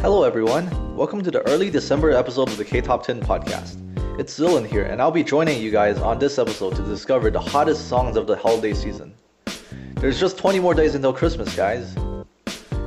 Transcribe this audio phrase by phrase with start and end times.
[0.00, 0.94] Hello, everyone.
[0.94, 3.76] Welcome to the early December episode of the K Top 10 podcast.
[4.16, 7.40] It's Zillin here, and I'll be joining you guys on this episode to discover the
[7.40, 9.12] hottest songs of the holiday season.
[9.96, 11.96] There's just 20 more days until Christmas, guys.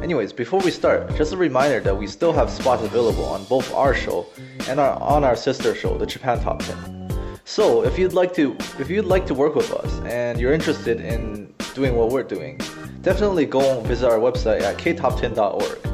[0.02, 3.74] Anyways, before we start, just a reminder that we still have spots available on both
[3.74, 4.26] our show
[4.70, 7.40] and our, on our sister show, the Japan Top 10.
[7.44, 11.02] So, if you'd like to if you'd like to work with us and you're interested
[11.02, 12.58] in doing what we're doing,
[13.02, 15.91] definitely go visit our website at ktop10.org.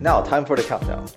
[0.00, 1.08] Now, time for the countdown.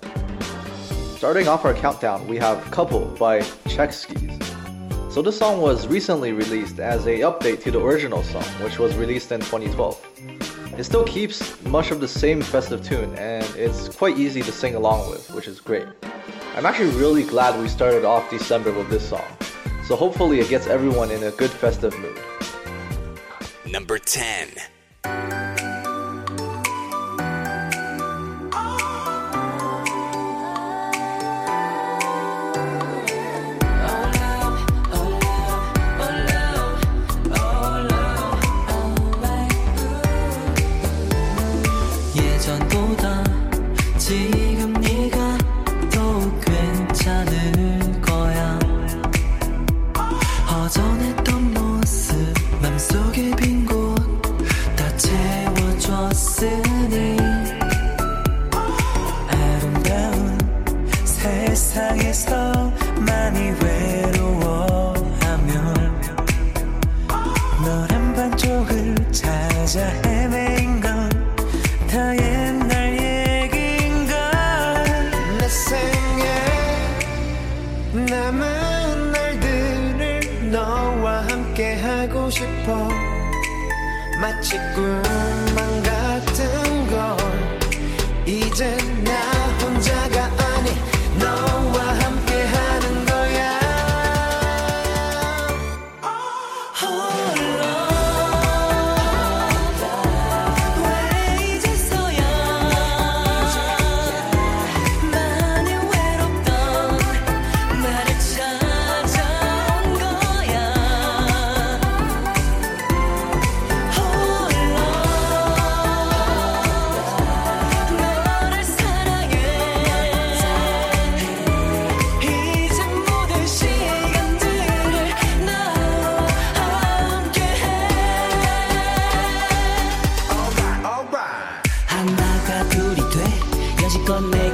[1.16, 5.12] Starting off our countdown, we have Couple by Sechs Kies.
[5.12, 8.96] So this song was recently released as a update to the original song, which was
[8.96, 10.74] released in 2012.
[10.76, 14.74] It still keeps much of the same festive tune and it's quite easy to sing
[14.74, 15.86] along with, which is great.
[16.56, 19.36] I'm actually really glad we started off December with this song,
[19.84, 22.18] so hopefully it gets everyone in a good festive mood.
[23.64, 24.48] Number 10.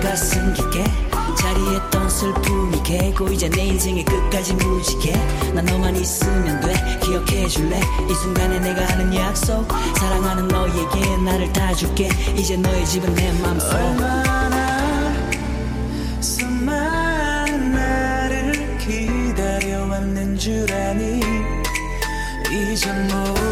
[0.00, 0.84] 가슴 깊게.
[1.38, 5.12] 자리했던 슬픔이 개고 이제 내 인생의 끝까지 무지개.
[5.54, 6.74] 난 너만 있으면 돼.
[7.02, 7.80] 기억해줄래?
[8.10, 9.66] 이 순간에 내가 하는 약속.
[9.98, 12.08] 사랑하는 너에게 나를 다 줄게.
[12.36, 13.72] 이제 너의 집은 내 맘속.
[13.72, 15.14] 얼마나
[16.20, 21.20] 수많은 나를 기다려왔는 줄 아니?
[22.50, 23.47] 이제 모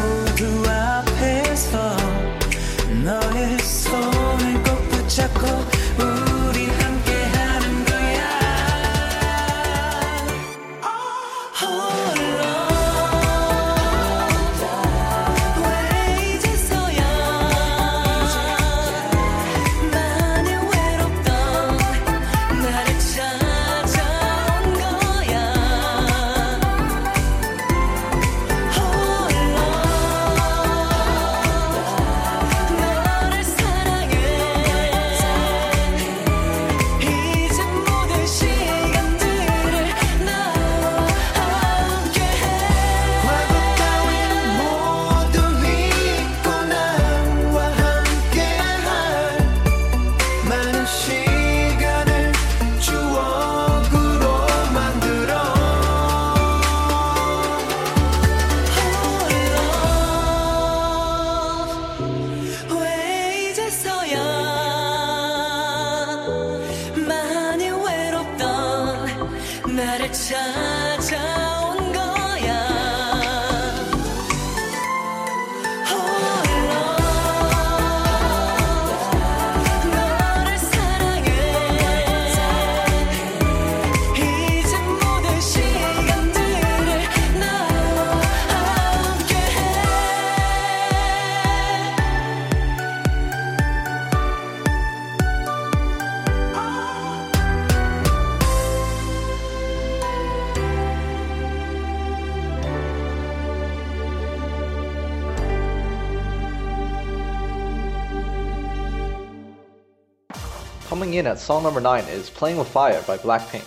[111.38, 113.65] Song number 9 is Playing with Fire by Blackpink.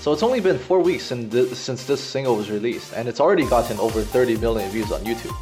[0.00, 3.78] So it's only been 4 weeks since this single was released, and it's already gotten
[3.78, 5.34] over 30 million views on YouTube,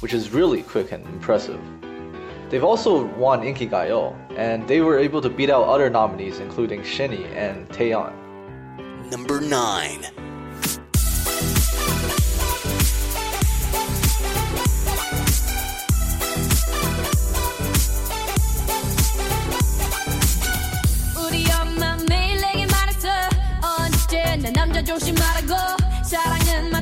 [0.00, 1.60] which is really quick and impressive.
[2.48, 7.26] They've also won Inkigayo, and they were able to beat out other nominees including Shinee
[7.34, 8.12] and Taeyeon.
[9.10, 10.06] Number 9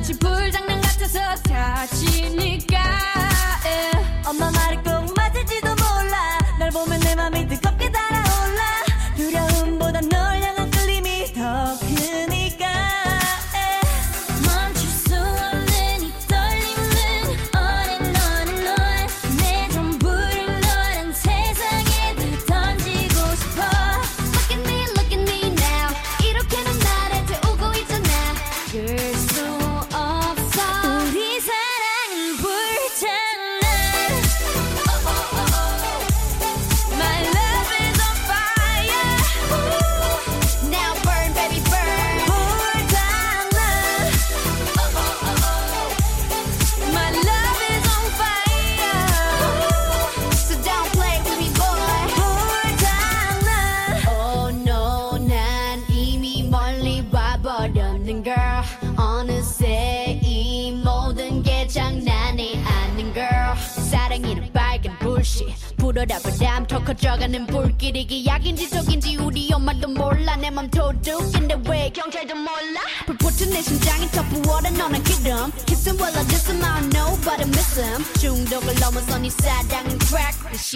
[0.03, 2.77] 마치 불장난 같아서 다치니까
[3.63, 4.27] yeah.
[4.27, 5.02] 엄마 말이 꼭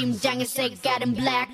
[0.07, 1.46] Kim Jong-un got him black.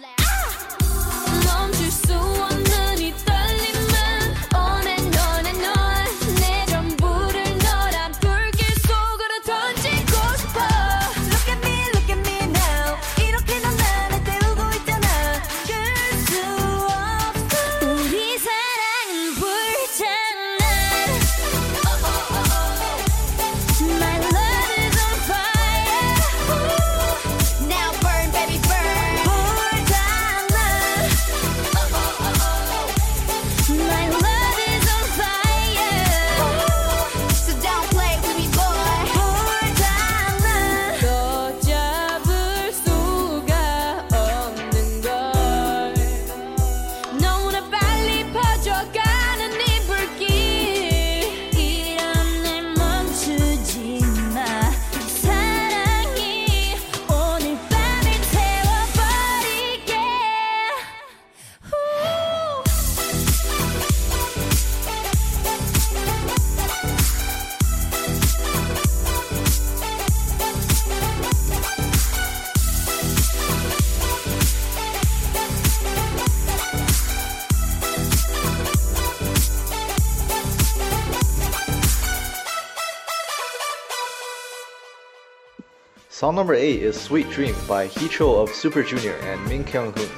[86.33, 90.09] Song number 8 is Sweet Dream by Heechul of Super Junior and Min Kyung Hoon.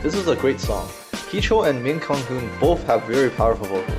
[0.00, 0.86] This is a great song.
[1.32, 3.98] Heechul and Min Kyung Hoon both have very powerful vocals.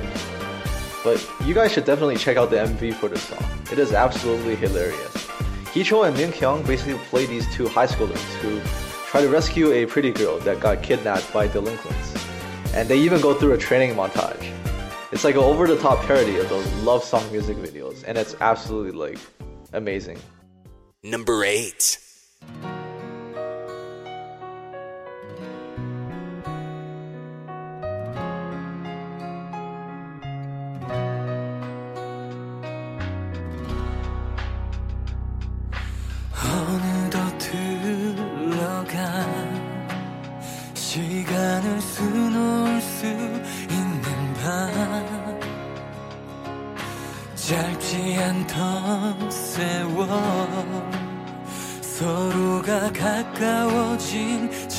[1.04, 3.44] But you guys should definitely check out the MV for this song.
[3.70, 5.14] It is absolutely hilarious.
[5.74, 8.58] Heechul and Min Kyung basically play these two high schoolers who
[9.10, 12.16] try to rescue a pretty girl that got kidnapped by delinquents.
[12.72, 14.42] And they even go through a training montage.
[15.12, 18.34] It's like an over the top parody of those love song music videos, and it's
[18.40, 19.18] absolutely like
[19.74, 20.16] amazing.
[21.04, 21.98] Number 8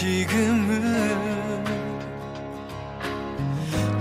[0.03, 0.83] 지금은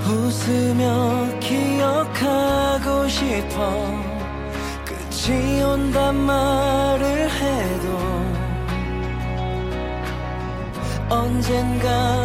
[0.05, 4.03] 웃으며 기억하고 싶어
[4.85, 7.99] 끝이 온단 말을 해도
[11.09, 12.22] 언젠가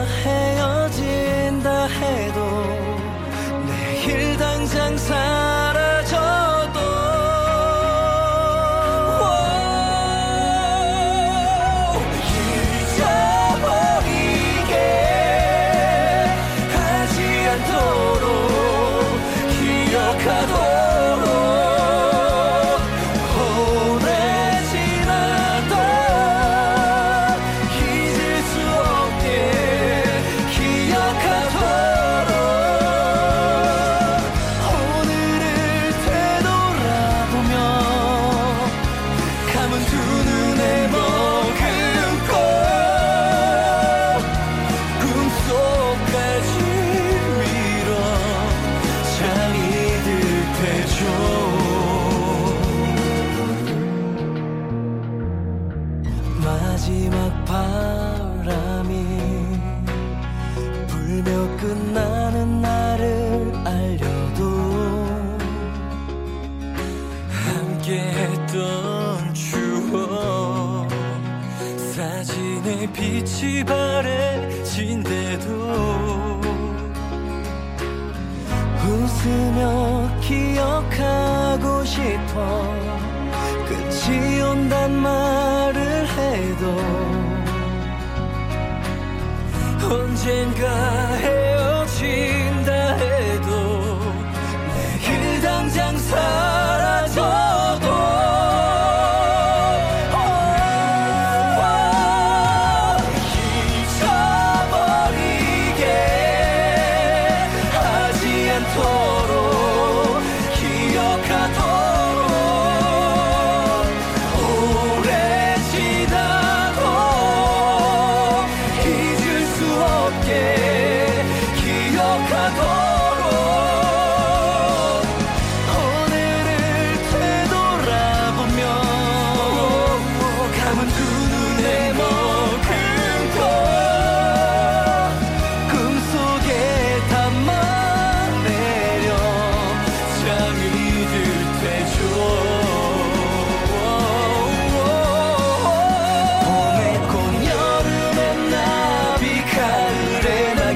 [56.87, 58.93] 마지막 바람이
[60.87, 64.41] 불며 끝나는 나를 알려도
[67.29, 70.87] 함께했던 추억
[71.93, 75.49] 사진의 빛이 바래진대도
[78.85, 82.63] 웃으며 기억하고 싶어
[83.67, 85.66] 끝이 온단 말
[86.17, 86.77] 해도
[89.89, 93.99] 언젠가 헤어진다 해도
[94.73, 96.46] 내일 당장 사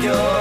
[0.02, 0.41] your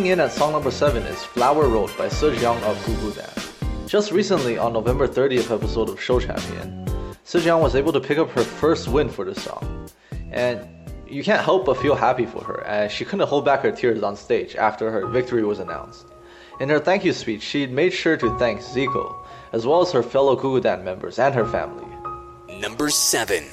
[0.00, 3.86] Coming in at song number 7 is Flower Road by Sejeong of Gugudan.
[3.86, 6.86] Just recently, on November 30th episode of Show Champion,
[7.26, 9.90] Sejeong was able to pick up her first win for the song.
[10.32, 10.66] And
[11.06, 14.02] you can't help but feel happy for her, and she couldn't hold back her tears
[14.02, 16.06] on stage after her victory was announced.
[16.60, 19.14] In her thank you speech, she made sure to thank Zico,
[19.52, 21.84] as well as her fellow Gugudan members and her family.
[22.58, 23.44] Number 7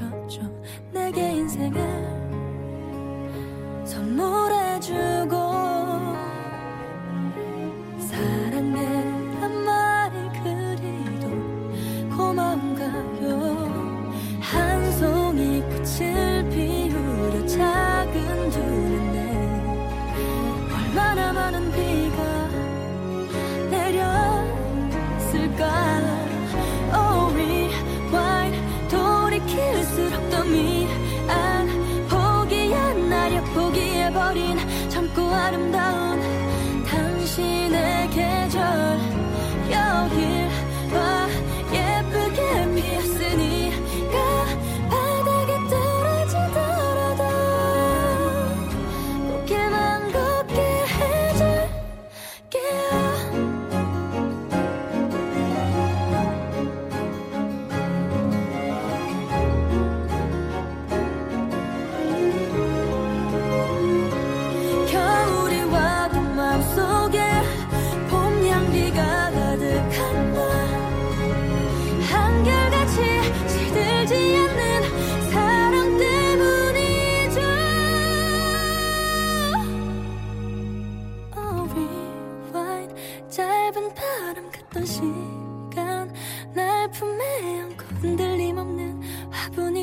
[0.00, 1.99] 점점 내게 인생을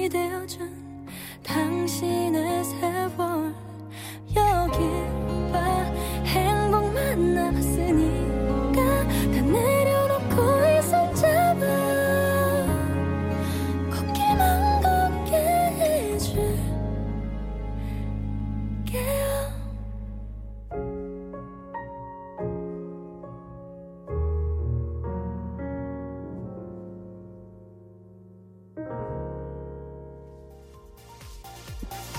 [0.10, 0.77] 되어준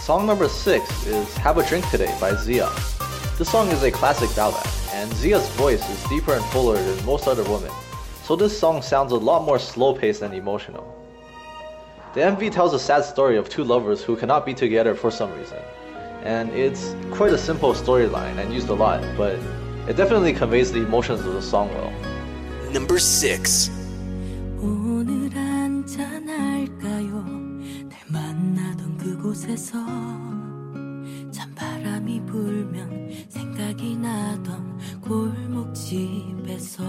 [0.08, 2.70] Song number 6 is Have a Drink Today by Zia.
[3.38, 7.28] This song is a classic ballad, and Zia's voice is deeper and fuller than most
[7.28, 7.72] other women,
[8.24, 10.86] so this song sounds a lot more slow paced and emotional.
[12.14, 15.34] The MV tells a sad story of two lovers who cannot be together for some
[15.38, 15.60] reason,
[16.24, 19.40] and it's quite a simple storyline and used a lot, but
[19.88, 21.92] it definitely conveys the emotions of the song well.
[22.72, 23.72] Number 6.
[24.60, 27.27] 오늘 한잔 할까요 날 만나던
[29.19, 29.85] 그곳에서
[31.33, 36.85] 찬바람이 불면 생각이 나던 골목집에서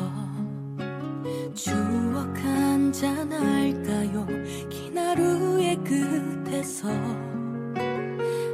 [1.56, 4.28] 추억 한잔 할까요?
[4.70, 6.88] 긴 하루의 끝에서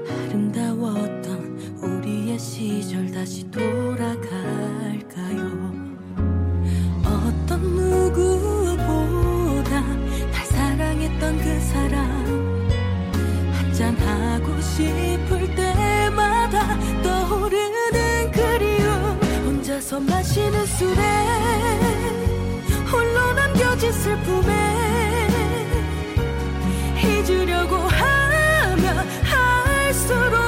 [0.08, 4.96] 아름다웠던 우리의 시절 다시 돌아갈까요
[14.76, 21.02] 싶을 때마다 떠오르는 그리움 혼자서 마시는 술에
[22.92, 25.28] 홀로 남겨진 슬픔에
[27.02, 30.45] 잊으려고 하면 할수록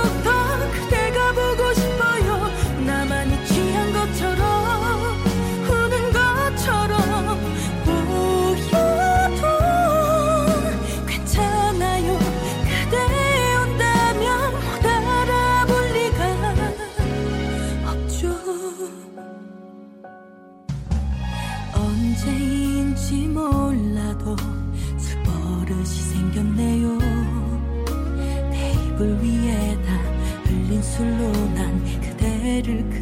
[32.67, 32.96] yürü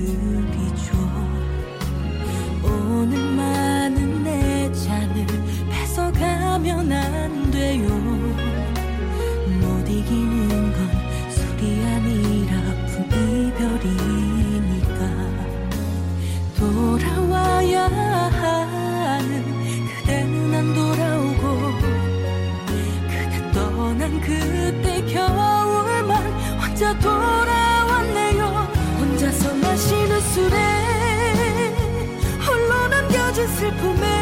[33.71, 34.14] 不美。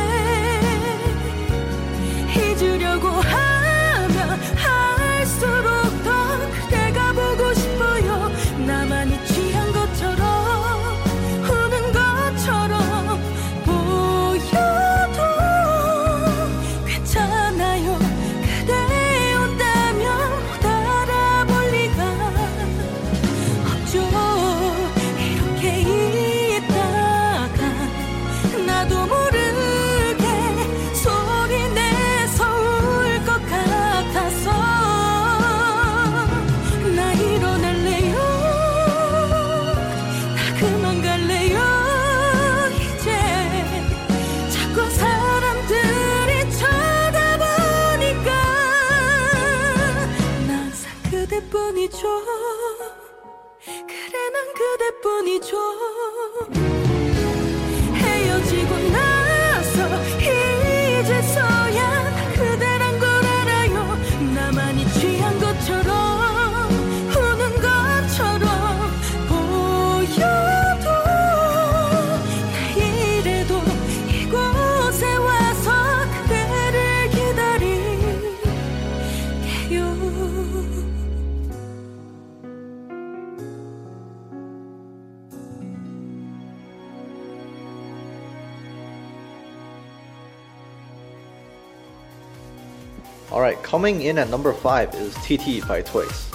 [93.84, 96.32] Coming in at number 5 is TT by Twice.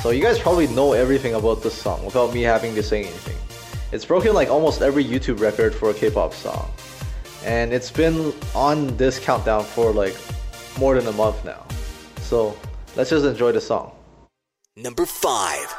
[0.00, 3.36] So you guys probably know everything about this song without me having to say anything.
[3.90, 6.70] It's broken like almost every YouTube record for a K-pop song.
[7.44, 10.16] And it's been on this countdown for like
[10.78, 11.66] more than a month now.
[12.20, 12.56] So
[12.94, 13.90] let's just enjoy the song.
[14.76, 15.74] Number 5.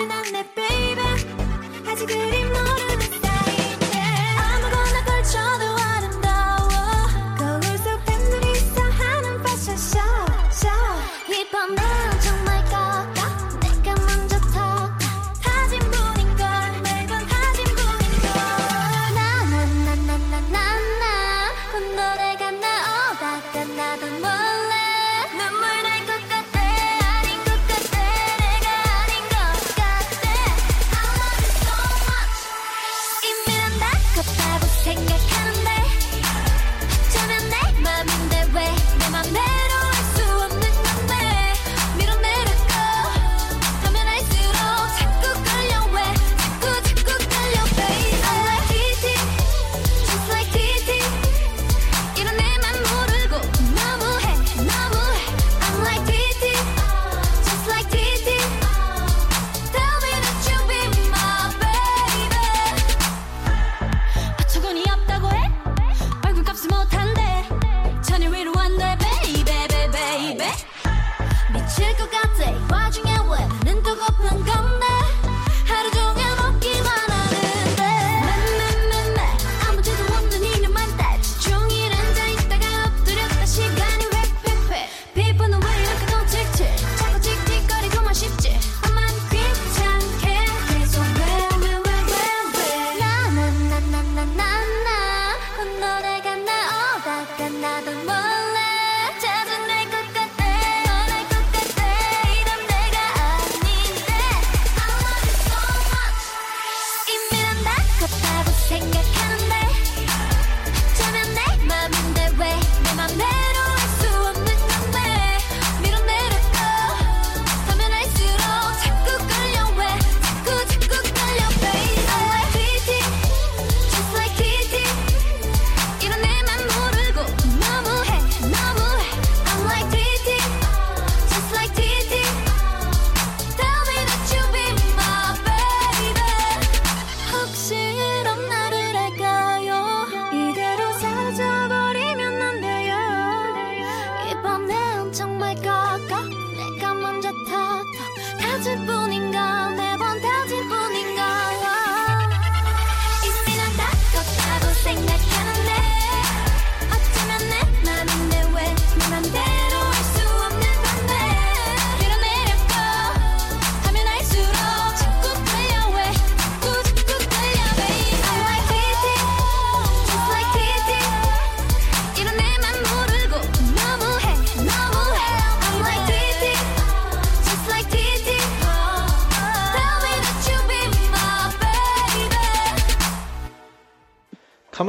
[0.00, 1.02] 나를 낳네 baby
[1.86, 2.69] 아직 그림 너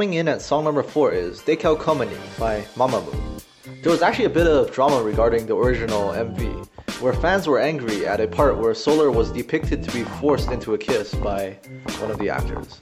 [0.02, 3.40] Coming in at song number 4 is Decalcomanie by Mamamoo.
[3.82, 6.66] There was actually a bit of drama regarding the original MV,
[7.00, 10.74] where fans were angry at a part where Solar was depicted to be forced into
[10.74, 11.56] a kiss by
[12.00, 12.80] one of the actors.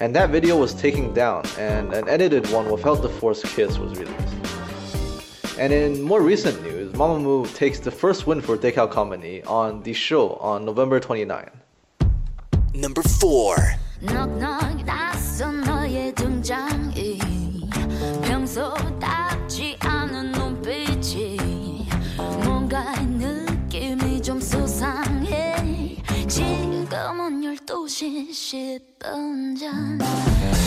[0.00, 3.96] And that video was taken down, and an edited one without the forced kiss was
[3.96, 5.54] released.
[5.60, 10.30] And in more recent news, Mamamoo takes the first win for Decalcomanie on the show
[10.40, 11.50] on November 29.
[12.74, 14.84] Number 4 knock, knock,
[15.88, 17.18] 너의 등장이
[18.22, 21.88] 평소답지 않은 눈빛이
[22.44, 25.96] 뭔가 느낌이 좀 수상해.
[26.28, 28.28] 지금은 12시
[29.00, 29.98] 10분 전.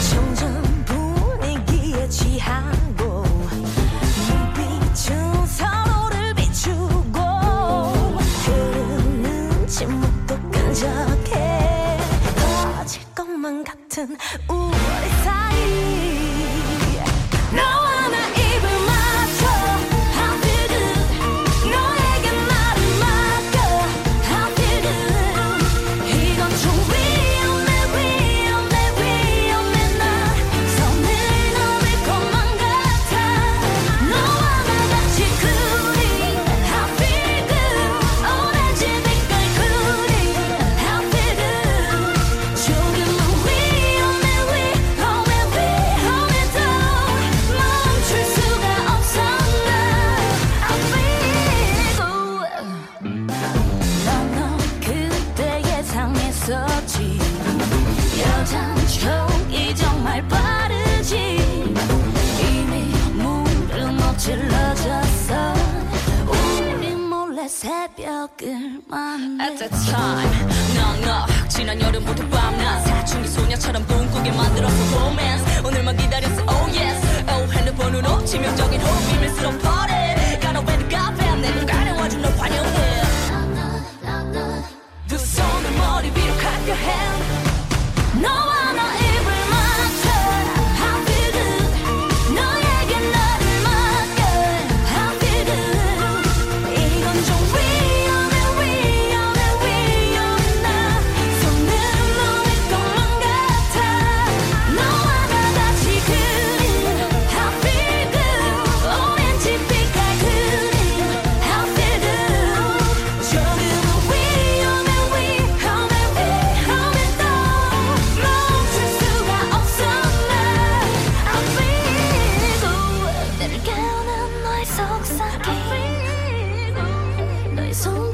[0.10, 3.24] 점점 분위기에 취하고
[4.28, 7.20] 눈빛은 서로를 비추고
[8.44, 12.00] 흐르는 침묵도 끈적해.
[12.38, 13.81] 터질 것만 같아.
[14.00, 14.72] Ooh,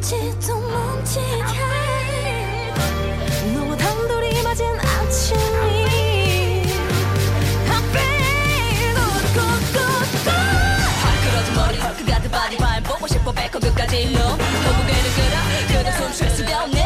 [0.07, 1.21] 지도 멈지게.
[3.53, 5.41] 너와 단둘이 맞은 아침이
[7.67, 7.99] Happy
[8.95, 9.43] go go
[9.73, 9.83] go
[11.03, 14.13] 헐크러진 머리 헐크 가득 바디 발 보고 싶어 배꼽 끝까지.
[14.13, 15.35] 너 결국에는 그라
[15.67, 16.76] 그대 숨쉴 수가 없는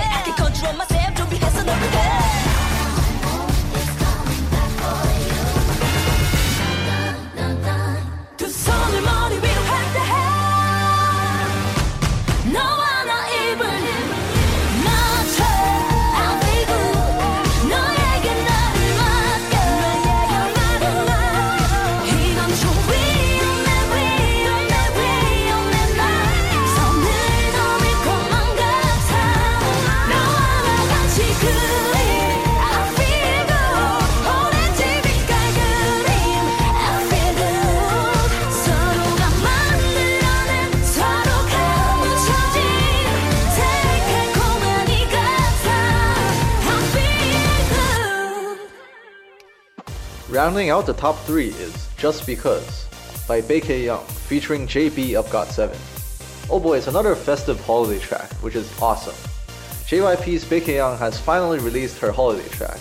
[50.42, 52.88] Rounding out the top three is Just Because
[53.28, 56.50] by Baek A Yeon featuring JB Upgot7.
[56.50, 59.14] Oh boy, it's another festive holiday track, which is awesome.
[59.86, 62.80] JYP's Baek A Yeon has finally released her holiday track.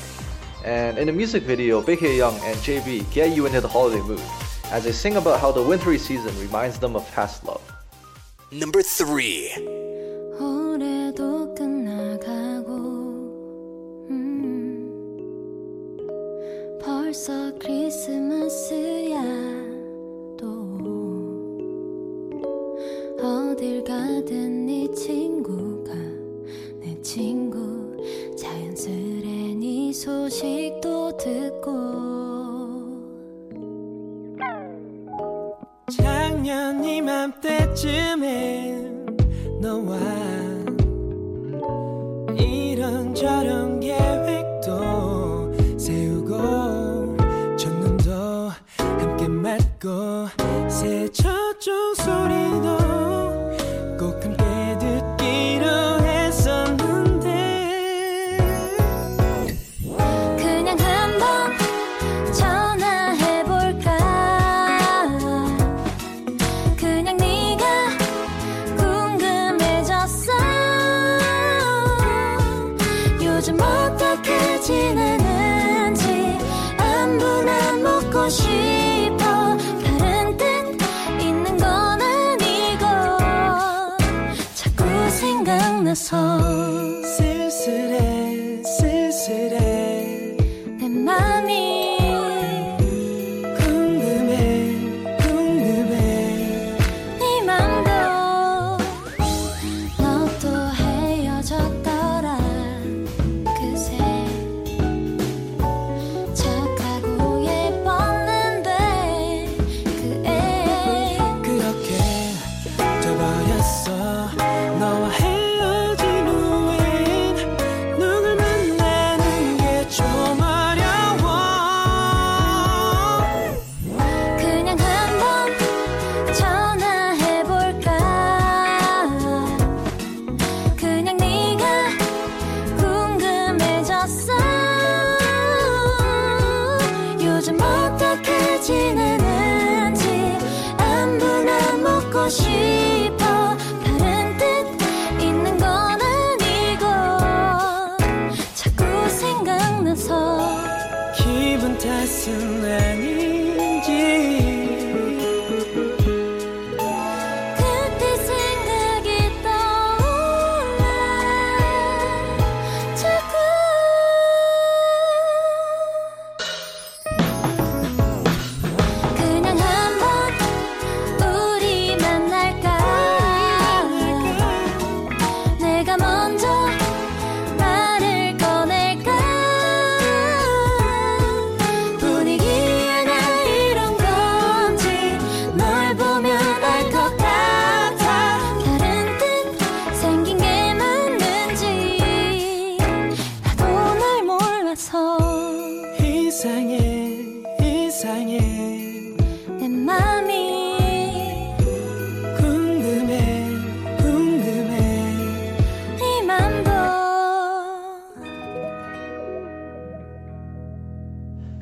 [0.64, 4.01] And in the music video, Baek A Yeon and JB get you into the holiday
[4.01, 4.23] mood
[4.70, 7.61] as they sing about how the wintry season reminds them of past love.
[8.51, 9.89] Number 3
[17.11, 19.20] 벌써 크리스마스야.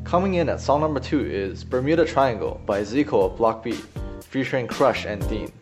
[0.09, 3.73] Coming in at song number two is Bermuda Triangle by Zico of Block B,
[4.23, 5.53] featuring Crush and Dean.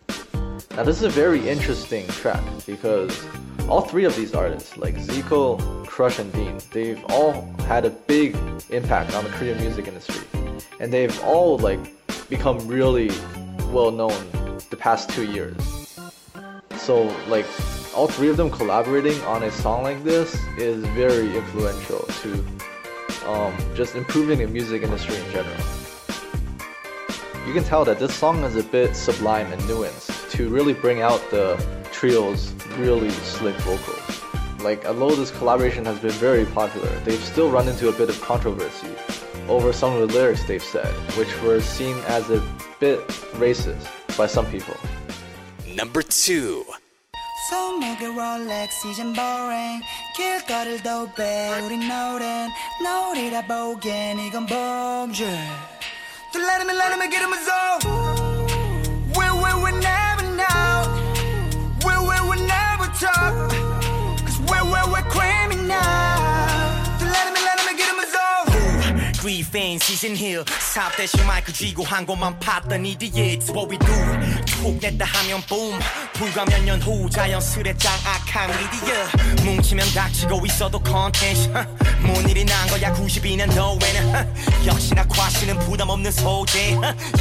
[0.77, 3.27] Now this is a very interesting track because
[3.69, 8.37] all three of these artists, like Zico, Crush, and Dean, they've all had a big
[8.71, 10.25] impact on the Korean music industry,
[10.79, 11.81] and they've all like
[12.29, 13.11] become really
[13.73, 14.31] well known
[14.71, 15.57] the past two years.
[16.77, 17.47] So like
[17.97, 22.47] all three of them collaborating on a song like this is very influential to
[23.27, 25.57] um, just improving the music industry in general.
[27.47, 31.01] You can tell that this song is a bit sublime and nuanced to really bring
[31.01, 31.57] out the
[31.93, 34.23] trio's really slick vocals.
[34.63, 38.21] Like, although this collaboration has been very popular, they've still run into a bit of
[38.21, 38.91] controversy
[39.49, 42.43] over some of the lyrics they've said, which were seen as a
[42.81, 43.07] bit
[43.39, 44.75] racist by some people.
[45.75, 46.65] Number two.
[47.50, 49.84] 손목에 롤렉스 이젠 boring
[50.16, 52.50] 길거리를 도배 우린 노랜
[52.84, 55.26] 노리다 보기엔 이건 범죄
[56.32, 57.82] 또 let me let me get in my zone
[59.18, 60.88] We we we never know
[61.86, 63.52] We we we never talk
[64.24, 66.35] Cause we we we criminal
[69.27, 73.77] Zone Grieving season hill 사업 대신 마이크 쥐고 한 곳만 팠던 이디에 It's what we
[73.79, 75.79] do 툭 냈다 하면 boom.
[76.15, 81.49] 불과 몇 년 후 자연스레 짱악한 미디어 뭉치면 닥치고 있어도 컨텐츠
[82.03, 84.67] 뭔 일이 난 거야 92년도에는.
[84.67, 86.77] 역시나 과시는 부담 없는 소재.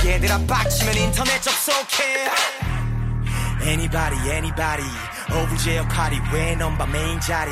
[0.06, 2.30] 얘들아 빡치면 인터넷 접속해.
[3.64, 4.90] Anybody anybody.
[5.32, 7.52] 오브제 역할이 왜 넘바 메인 자리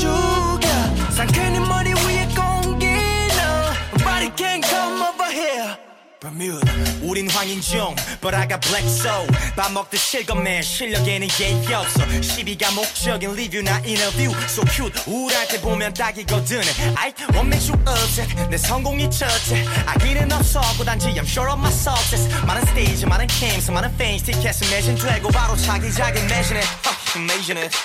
[0.00, 0.68] 죽여
[1.10, 5.76] 상쾌한 머리 위에 공기 no Nobody can come over here
[6.21, 6.71] Bermuda.
[7.01, 9.27] 우린 황인종 But I got black soul.
[9.55, 12.05] 밥 먹듯 실검맨 실력에는 예의 없어.
[12.21, 14.29] 시비가 목적인 리뷰나 인터뷰.
[14.45, 16.61] So cute 우울할 때 보면 딱이거든.
[16.95, 18.29] I won't make you upset.
[18.51, 19.65] 내 성공이 첫째.
[19.87, 22.29] 아기는 없었고 단지 I'm sure of my success.
[22.45, 24.23] 많은 스테이지 많은 캠스 많은 fans.
[24.23, 27.75] 티켓은 매진 되고 바로 차기작인 매진해 Fuck it.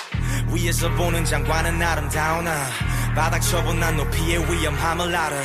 [0.53, 2.69] 위에서 보는 장관은 아름다우나
[3.17, 3.41] 바닥
[3.79, 5.35] 난 높이의 위험함을 알아.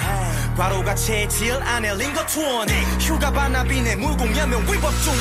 [0.58, 2.68] 과로가 체질 안에 링거 투원
[3.00, 5.14] 휴가 반납이네 무공연명 위법 중.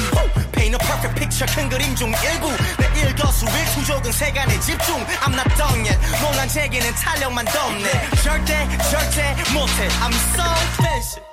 [0.51, 2.51] Paint a perfect picture 큰 그림 중 일부.
[2.77, 4.99] 내 일거수일투족은 세간에 집중.
[5.23, 5.97] I'm not done yet.
[6.21, 8.09] 논란 제기는 탄력만 덮네.
[8.21, 9.87] 절대 절대 못해.
[10.03, 10.43] I'm so
[10.83, 11.23] fancy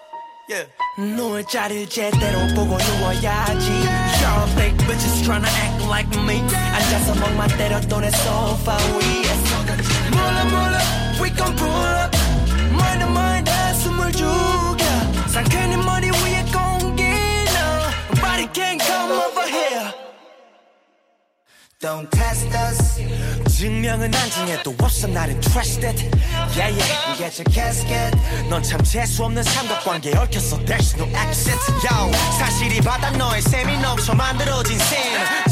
[0.48, 0.70] Yeah.
[0.96, 3.70] 누울 자리를 제대로 보고 누워야지.
[4.22, 6.40] Y'all fake bitches tryna act like me.
[6.72, 9.28] 앉아서 멍만 때려도 내 소파 위에
[10.10, 10.77] 몰라 몰라
[11.44, 12.16] pull up
[12.76, 14.84] 머리는 머리다 숨을 죽여
[15.28, 19.92] 상쾌한 머리 위에 공기 no Nobody can come over here
[21.80, 22.98] Don't test us
[23.58, 26.10] 증명은 안중에도 없어 나는 trusted
[26.56, 28.16] Yeah yeah get your casket
[28.48, 34.98] 넌참 재수없는 삼각관계에 얽혔어 There's no accent Yo 사실이 바다 너의 셈이 넘쳐 만들어진 셈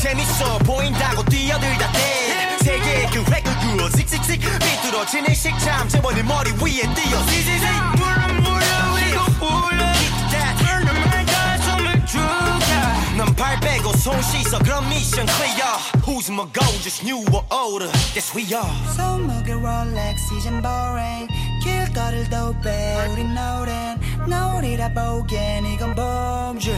[0.01, 7.26] 재밌어 보인다고 뛰어들다 대 세계의 그 획을 그어 씩씩씩 삐뚤어지는 식참 재원의 머리 위에 띄어
[7.28, 8.66] 씩씩씩 물어 물어
[8.96, 15.28] 위로 불러 Hit that Turn the mind 가슴을 죽여 넌발 빼고 손 씻어 그럼 미션
[15.28, 21.28] clear Who's my goal just new or older Yes we are 손목에 롤렉스 이젠 boring
[21.64, 26.72] 길거리를 도배 우린 노랜 노리다 보기엔 이건 범죄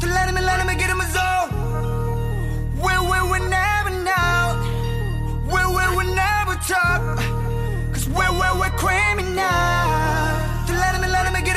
[0.00, 1.50] 또 let me let me get in my zone
[2.82, 3.75] We we we never know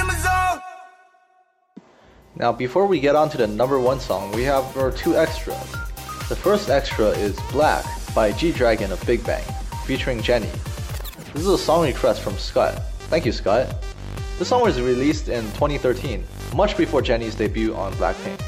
[0.01, 0.61] in my zone
[2.37, 5.71] Now, before we get on to the number one song, we have our two extras.
[6.29, 7.85] The first extra is Black
[8.15, 9.45] by G Dragon of Big Bang,
[9.87, 10.51] featuring Jennie.
[11.33, 12.83] This is a song request from Scott.
[13.11, 13.73] Thank you, Scott.
[14.39, 16.25] This song was released in 2013,
[16.57, 18.41] much before Jennie's debut on Blackpink.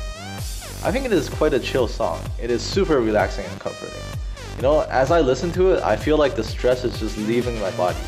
[0.85, 2.21] I think it is quite a chill song.
[2.41, 4.22] It is super relaxing and comforting.
[4.57, 7.59] You know, as I listen to it, I feel like the stress is just leaving
[7.61, 7.99] my body.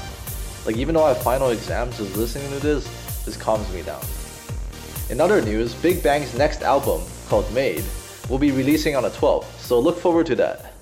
[0.67, 2.85] Like even though I have final exams, just listening to this
[3.25, 4.03] just calms me down.
[5.11, 7.85] In other news, Big Bang's next album, called Made,
[8.29, 10.74] will be releasing on the 12th, so look forward to that.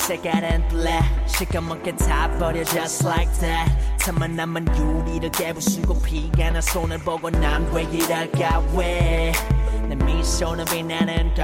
[0.00, 3.70] 색깔은 black 시커멓게 다 버려 just like that.
[3.98, 11.42] 틈만 남은 유리를 깨부수고 피가 나 손을 보고 난 왜 이럴까 왜내 미소는 빛나는 도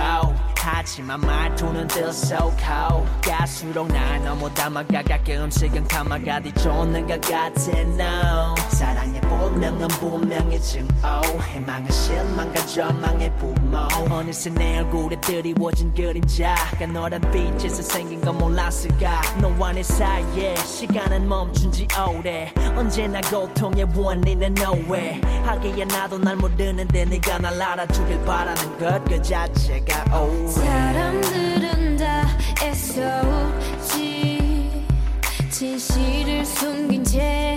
[0.68, 9.86] 하지만 말투는 들썩하고 갈수록 날 너무 담아가 가끔씩은 감아가 뒤쫓는 것 같아 no 사랑의 본능은
[9.88, 10.88] 분명히 증오.
[11.54, 13.78] 희망은 실망과 절망의 부모.
[14.10, 19.22] 어느새 내 얼굴에 드리워진 그림자가 너란 빛에서 생긴 건 몰랐을까?
[19.40, 21.86] 너와 내 사이에 시간은 멈춘 지
[22.18, 22.52] 오래.
[22.76, 25.20] 언제나 고통의 원인은 nowhere.
[25.44, 32.26] 하기야 나도 날 모르는데 네가 날 알아주길 바라는 것 그 자체가 oh 사람들은 다
[32.62, 33.96] 애써오지.
[35.50, 37.56] 진실을 숨긴 채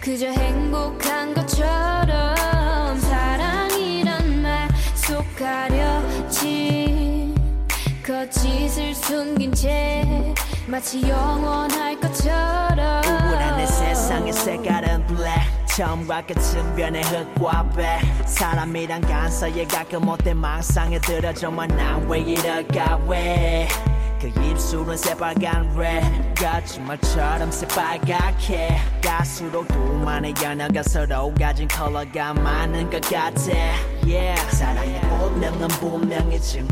[0.00, 7.34] 그저 행복한 것처럼 사랑이란 말 속 가려진
[8.04, 10.04] 거짓을 숨긴 채
[10.66, 18.00] 마치 영원할 것처럼 우울한 내 세상의 색깔은 black 처음과 끝은 변해 흙과 배.
[18.24, 23.68] 사람이란 간사에 가끔 못된 망상에 들어 정말 난왜 이럴까 왜
[24.20, 28.76] 그 입술은 새빨간 red 거짓말처럼 새빨갛게.
[29.02, 33.52] 갈수록 둘만의 연어가 서로 가진 컬러가 많은 것 같아
[34.06, 34.56] yeah.
[34.56, 36.66] 사랑의 본능은 분명히 증오.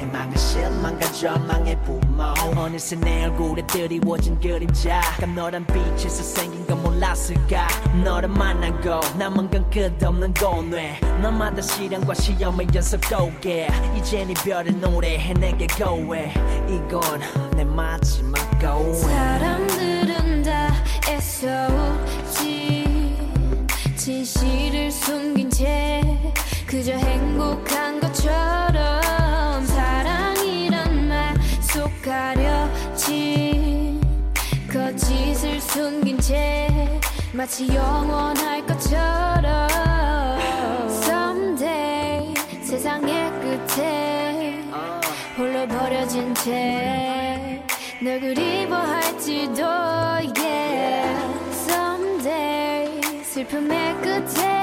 [0.00, 2.22] 희망은 실망과 절망의 부모.
[2.56, 7.68] 어느새 내 얼굴에 드리워진 그림자가 너란 빛에서 생긴 건 몰랐을까?
[8.02, 10.98] 너를 만나고 남은 건 끝없는 고뇌.
[11.20, 16.32] 너마다 시련과 시험의 연속 도개 이젠 이별의 노래해 내게 고해.
[16.68, 17.20] 이건
[17.54, 20.72] 내 마지막 고해 사람들은 다
[21.08, 22.82] 애써오지.
[23.96, 25.91] 진실을 숨긴 채
[26.72, 34.00] 그저 행복한 것처럼 사랑이란 말 속 가려진
[34.72, 36.66] 거짓을 숨긴 채
[37.34, 39.68] 마치 영원할 것처럼
[40.88, 44.64] Someday 세상의 끝에
[45.36, 47.62] 홀로 버려진 채
[48.02, 51.20] 널 그리워할지도 yeah.
[51.68, 54.61] Someday 슬픔의 끝에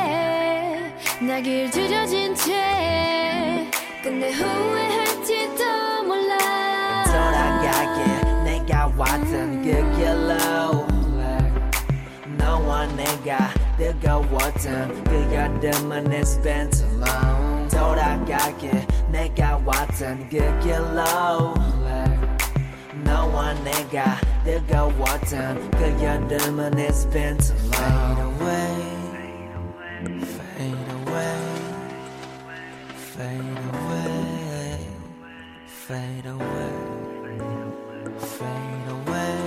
[1.29, 3.71] 나길 주저진 채
[4.03, 8.05] 끝내 후회할지도 몰라 돌아가게
[8.45, 10.87] 내가 왔던 그 길로
[12.37, 21.55] 너와 내가 뜨거웠던 그 여름은 it's been too long 돌아가게 내가 왔던 그 길로
[23.05, 28.95] 너와 내가 뜨거웠던 그 여름은 it's been too long Fade away
[30.21, 30.98] Fade away
[33.20, 33.42] Fade
[33.74, 34.88] away
[35.68, 36.72] Fade away
[38.18, 39.38] Fade away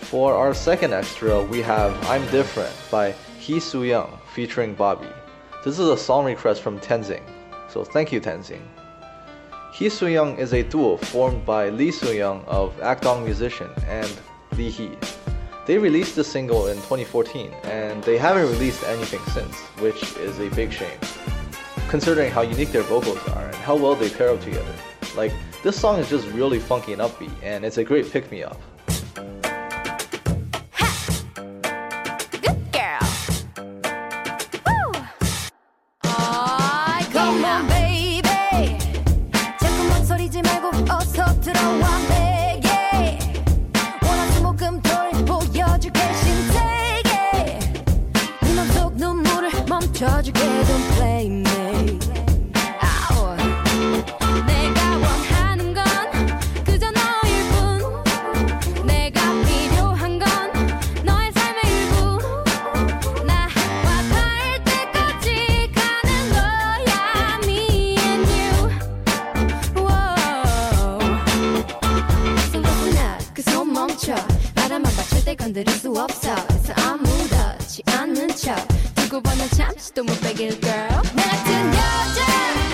[0.00, 5.06] For our second extra, we have I'm Different by Hi Suhyun featuring Bobby.
[5.64, 7.22] This is a song request from Tenzing,
[7.68, 8.62] so thank you, Tenzing.
[9.70, 14.10] Hi Suhyun is a duo formed by Lee Suhyun of Akdong Musician and
[14.56, 14.96] Lee Hi.
[15.66, 20.48] They released the single in 2014 and they haven't released anything since, which is a
[20.56, 20.98] big shame,
[21.88, 24.74] considering how unique their vocals are and how well they pair up together.
[25.14, 28.42] Like, this song is just really funky and upbeat, and it's a great pick me
[28.42, 28.58] up.
[75.38, 76.34] 건드릴 수 없어.
[76.48, 78.56] 그래서 아무렇지 않은 척.
[78.94, 80.88] 두고 보면 잠시도 못 빼길 girl.
[80.88, 82.67] 나 같은 여자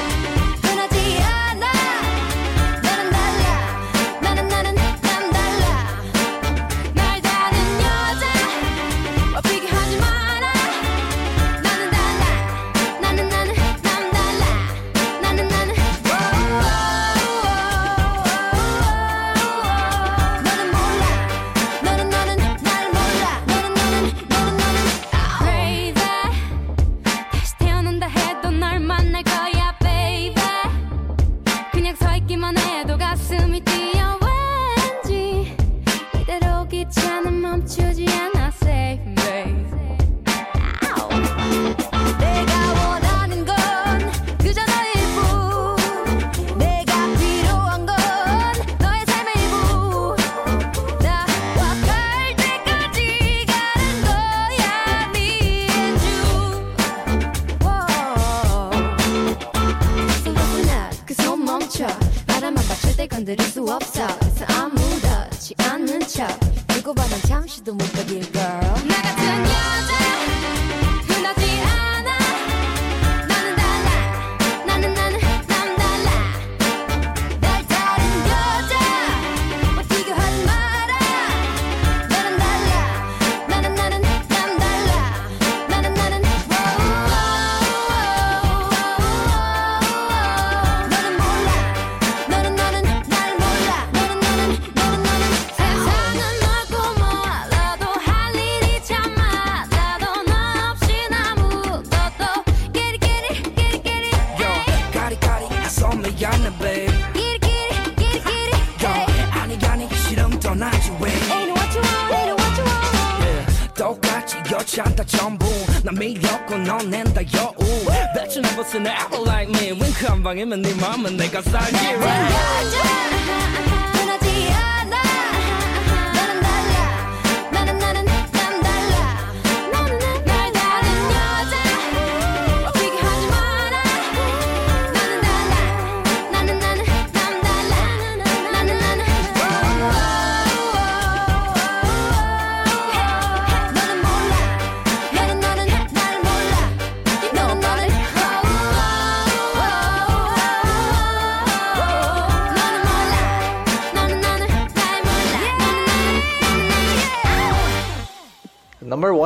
[120.44, 121.73] him and the mom and they got signed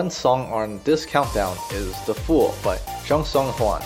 [0.09, 3.83] One song on this countdown is The Fool by Jung Seung Hwan.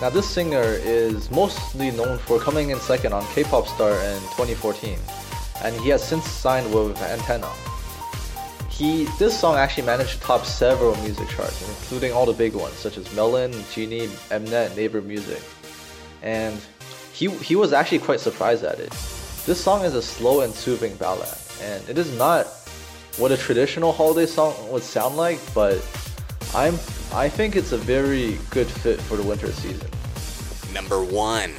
[0.00, 4.20] Now, this singer is mostly known for coming in second on K pop star in
[4.38, 4.96] 2014,
[5.64, 7.50] and he has since signed with Antenna.
[8.70, 12.76] He, this song actually managed to top several music charts, including all the big ones
[12.76, 15.42] such as Melon, Genie, Mnet, Naver Music.
[16.22, 16.60] And
[17.12, 18.90] he, he was actually quite surprised at it.
[19.44, 22.46] This song is a slow and soothing ballad, and it is not
[23.18, 25.76] what a traditional holiday song would sound like, but
[26.54, 26.74] I'm
[27.12, 29.88] I think it's a very good fit for the winter season.
[30.72, 31.50] Number 1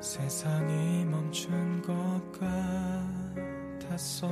[0.00, 0.97] 세상이
[1.28, 1.92] 멈춘 것
[3.78, 4.28] 같았어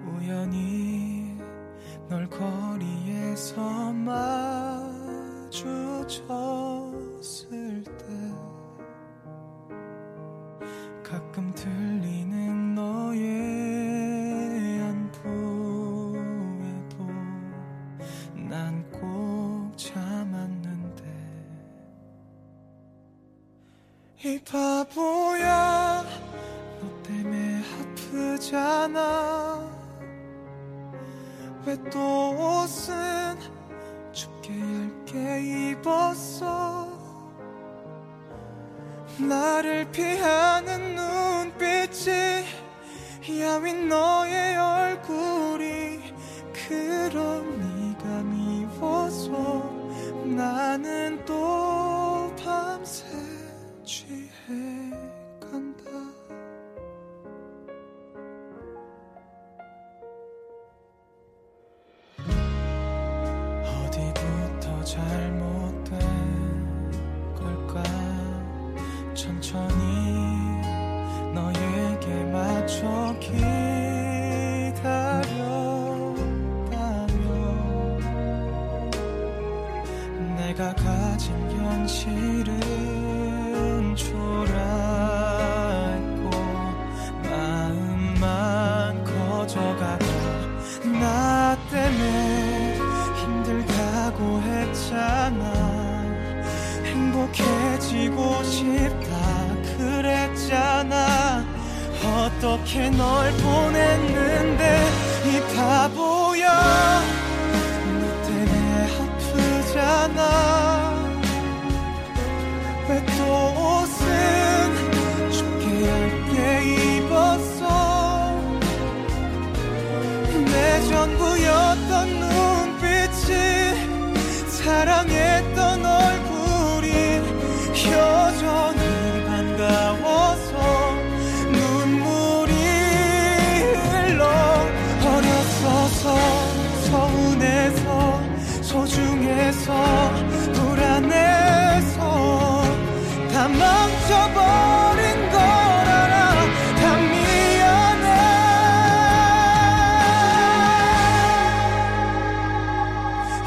[0.00, 1.36] 우연히
[2.08, 3.92] 널 거리에서
[5.52, 5.84] 마주쳤을
[7.84, 8.29] 때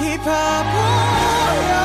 [0.04, 0.78] 一把不
[1.70, 1.83] 要。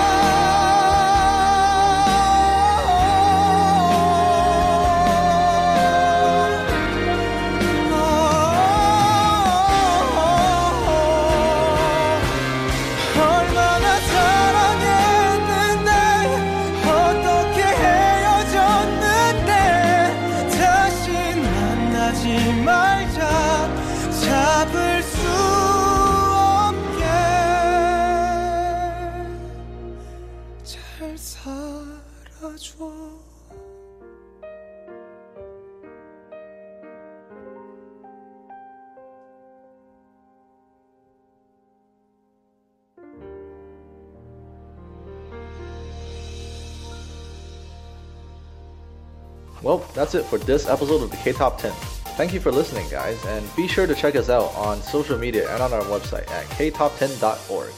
[49.98, 51.72] That's it for this episode of the K Top 10.
[52.16, 55.52] Thank you for listening, guys, and be sure to check us out on social media
[55.52, 57.72] and on our website at ktop10.org.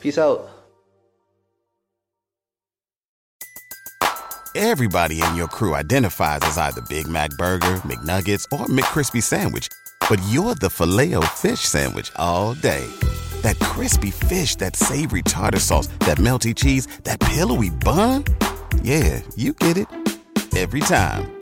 [0.00, 0.48] Peace out.
[4.54, 9.68] Everybody in your crew identifies as either Big Mac Burger, McNuggets, or McCrispy Sandwich.
[10.08, 12.86] But you're the filet fish Sandwich all day.
[13.40, 18.24] That crispy fish, that savory tartar sauce, that melty cheese, that pillowy bun.
[18.82, 19.88] Yeah, you get it.
[20.54, 21.41] Every time.